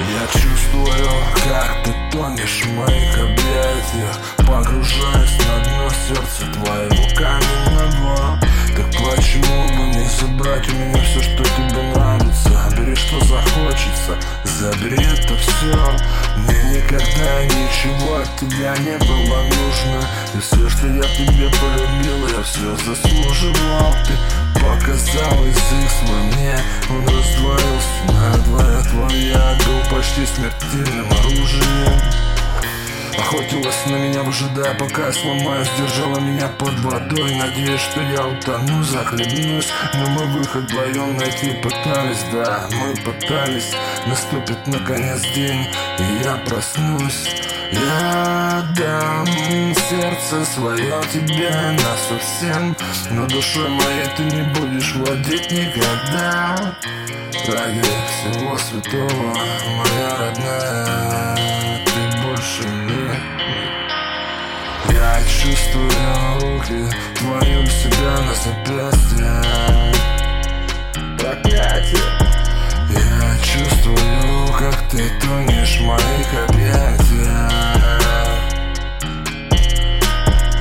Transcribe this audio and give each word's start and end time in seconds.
Я 0.00 0.26
чувствую, 0.32 1.08
как 1.44 1.84
ты 1.84 1.94
тонешь 2.10 2.64
в 2.64 2.72
моих 2.72 3.18
объятиях. 3.18 4.18
Погружаясь 4.38 5.38
на 5.46 5.64
дно 5.64 5.90
сердца 6.08 6.46
твоего 6.54 7.04
каменного. 7.14 8.40
Так 8.74 8.86
почему 8.92 9.68
бы 9.68 9.96
не 9.96 10.08
забрать 10.08 10.68
у 10.68 10.72
меня 10.72 11.02
все, 11.02 11.20
что 11.20 11.44
тебе 11.44 11.82
нравится? 11.94 12.74
Бери, 12.76 12.94
что 12.94 13.20
захочется, 13.24 14.16
забери 14.44 15.04
это 15.04 15.36
все 15.36 15.76
Мне 16.36 16.80
никогда 16.80 17.44
ничего 17.44 18.16
от 18.16 18.36
тебя 18.38 18.74
не 18.78 18.96
было 18.98 19.42
нужно. 19.42 20.08
И 20.34 20.40
все, 20.40 20.68
что 20.68 20.86
я 20.86 21.02
тебе 21.02 21.50
полюбил, 21.60 22.28
я 22.36 22.42
все 22.42 22.76
заслуживал 22.84 23.94
почти 30.00 30.24
смертельным 30.24 31.06
оружием. 31.10 32.00
Охотилась 33.18 33.84
на 33.84 33.96
меня, 33.96 34.22
выжидая, 34.22 34.74
пока 34.78 35.08
я 35.08 35.12
сломаюсь 35.12 35.68
Держала 35.76 36.18
меня 36.20 36.48
под 36.48 36.72
водой, 36.80 37.34
надеясь, 37.34 37.82
что 37.82 38.00
я 38.00 38.26
утону, 38.26 38.82
захлебнусь. 38.82 39.68
Но 39.92 40.06
мы 40.08 40.24
выход 40.38 40.62
вдвоем 40.62 41.18
найти 41.18 41.52
пытались, 41.62 42.24
да, 42.32 42.66
мы 42.72 42.94
пытались. 42.96 43.74
Наступит 44.06 44.66
наконец 44.66 45.20
день, 45.34 45.66
и 45.98 46.24
я 46.24 46.36
проснусь. 46.46 47.28
Я 47.72 48.64
дам 48.76 49.26
сердце 49.26 50.44
свое 50.44 51.00
тебе 51.12 51.50
на 51.50 51.96
совсем 52.08 52.76
Но 53.12 53.26
душой 53.26 53.68
моей 53.68 54.08
ты 54.16 54.24
не 54.24 54.42
будешь 54.54 54.94
владеть 54.96 55.52
никогда 55.52 56.74
Ради 57.46 57.80
всего 57.80 58.58
святого, 58.58 59.34
моя 59.76 59.89
родная 60.16 61.36
Ты 61.86 62.00
больше 62.22 62.64
не 62.64 63.10
Я 64.92 65.22
чувствую 65.24 65.90
руки 66.40 66.80
твои 67.16 67.56
у 67.56 67.66
себя 67.66 68.14
на 68.26 68.34
запястье. 68.34 69.32
Проклятие 71.18 72.08
Я 72.90 73.38
чувствую, 73.42 74.52
как 74.58 74.76
ты 74.90 75.10
тонешь 75.20 75.78
в 75.78 75.82
моих 75.84 76.28
объятиях. 76.48 77.50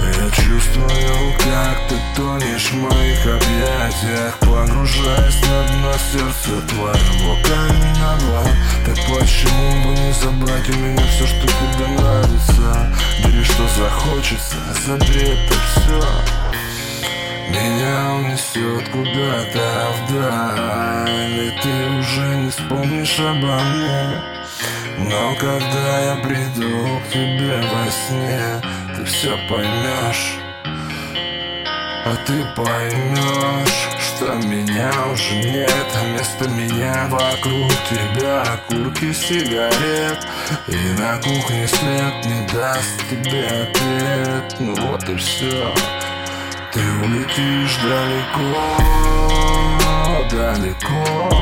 Я 0.00 0.30
чувствую, 0.30 1.34
как 1.38 1.76
ты 1.88 1.96
тонешь 2.16 2.70
в 2.70 2.76
моих 2.76 3.26
объятиях. 3.26 4.38
Погружаясь 4.40 5.40
на 5.42 5.58
дно 5.68 5.92
сердца 6.12 6.60
твоего 6.68 7.36
почему 8.86 8.94
бы 8.94 8.94
не 8.94 8.95
забрать 10.22 10.68
у 10.68 10.78
меня 10.78 11.06
все, 11.06 11.26
что 11.26 11.46
тебе 11.46 11.86
нравится. 11.98 12.94
Бери, 13.24 13.44
что 13.44 13.62
захочется, 13.76 14.56
забери 14.86 15.30
это 15.30 15.54
все 15.54 16.36
меня 17.56 18.14
унесет 18.14 18.88
куда-то 18.88 19.92
вдаль 20.08 21.08
И 21.10 21.52
ты 21.62 21.98
уже 21.98 22.36
не 22.38 22.50
вспомнишь 22.50 23.18
обо 23.20 23.58
мне. 23.60 24.22
Но 24.98 25.34
когда 25.36 26.00
я 26.00 26.16
приду 26.16 27.00
к 27.00 27.12
тебе 27.12 27.60
во 27.72 27.90
сне 27.90 28.62
Ты 28.96 29.04
все 29.04 29.36
поймешь 29.48 30.45
А 32.08 32.14
ты 32.24 32.44
поймешь, 32.54 33.88
что 33.98 34.34
меня 34.34 34.92
уже 35.12 35.34
нет. 35.34 35.86
А 35.94 36.04
вместо 36.04 36.48
меня 36.48 37.08
вокруг 37.10 37.72
тебя 37.90 38.42
окурки 38.42 39.12
сигарет. 39.12 40.24
И 40.68 41.00
на 41.00 41.16
кухне 41.18 41.66
свет 41.66 42.24
не 42.24 42.46
даст 42.52 43.08
тебе 43.10 43.46
ответ. 43.46 44.56
Ну 44.60 44.74
вот 44.86 45.08
и 45.08 45.16
все 45.16 45.74
ты 46.76 46.82
улетишь 47.02 47.76
далеко, 47.82 48.52
далеко 50.30 51.35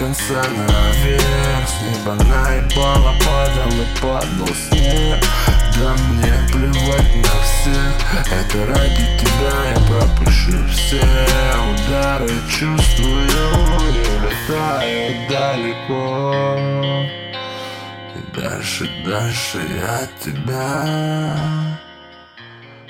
конца 0.00 0.42
наверх 0.48 1.68
С 1.68 1.82
неба 1.82 2.14
наебало 2.14 3.14
падал 3.20 3.68
и 3.68 4.00
падал 4.00 4.54
снег. 4.54 5.22
Да 5.78 5.94
мне 6.08 6.32
плевать 6.50 7.16
на 7.16 7.34
всех. 7.44 7.92
Это 8.32 8.66
ради 8.66 9.06
тебя 9.20 9.56
я 9.70 9.80
пропущу 9.86 10.58
все 10.68 11.04
удары. 11.70 12.30
Чувствую 12.48 13.26
и 13.26 14.00
улетаю 14.16 15.28
далеко. 15.28 16.00
И 18.16 18.40
дальше, 18.40 18.88
дальше 19.04 19.58
я 19.78 19.98
от 20.04 20.20
тебя. 20.20 21.36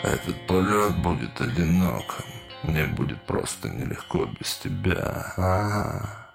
Этот 0.03 0.47
полет 0.47 0.97
будет 0.99 1.41
одиноким. 1.41 2.25
Мне 2.63 2.85
будет 2.85 3.21
просто 3.23 3.69
нелегко 3.69 4.27
без 4.39 4.55
тебя. 4.59 5.35
а 5.37 5.41
-а 5.41 6.03
-а. 6.03 6.30